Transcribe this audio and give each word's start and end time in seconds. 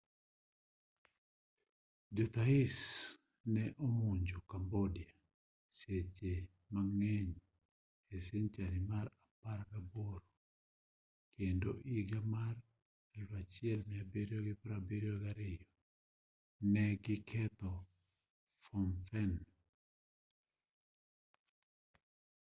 jo 2.15 2.23
thais 2.35 2.77
ne 3.53 3.63
omonjo 3.87 4.37
cambodia 4.51 5.11
seche 5.77 6.31
mang'eny 6.73 7.31
e 8.13 8.15
senchari 8.27 8.79
mar 8.91 9.07
apagaboro 9.33 10.27
kendo 11.35 11.69
iga 11.97 12.21
mar 12.35 12.55
1772 13.19 15.67
ne 16.71 16.85
gi 17.03 17.15
ketho 17.29 17.73
phnom 18.63 18.89
phen 19.07 19.31